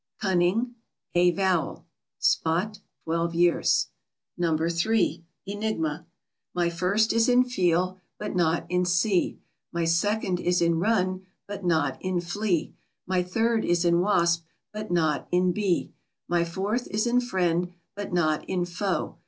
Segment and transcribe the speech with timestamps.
[0.19, 0.77] Cunning.
[1.13, 1.85] A vowel.
[2.17, 3.89] SPOT (twelve years).
[4.35, 4.57] No.
[4.57, 5.23] 3.
[5.45, 6.07] ENIGMA.
[6.55, 9.37] My first is in feel, but not in see.
[9.71, 12.73] My second is in run, but not in flee.
[13.05, 14.43] My third is in wasp,
[14.73, 15.91] but not in bee.
[16.27, 19.19] My fourth is in friend, but not in foe.